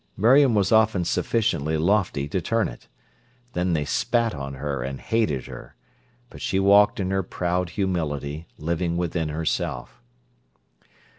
Miriam 0.17 0.55
was 0.55 0.71
often 0.71 1.05
sufficiently 1.05 1.77
lofty 1.77 2.27
to 2.27 2.41
turn 2.41 2.67
it. 2.67 2.87
Then 3.53 3.73
they 3.73 3.85
spat 3.85 4.33
on 4.33 4.55
her 4.55 4.81
and 4.81 4.99
hated 4.99 5.45
her. 5.45 5.75
But 6.31 6.41
she 6.41 6.59
walked 6.59 6.99
in 6.99 7.11
her 7.11 7.21
proud 7.21 7.69
humility, 7.77 8.47
living 8.57 8.97
within 8.97 9.29
herself. 9.29 10.01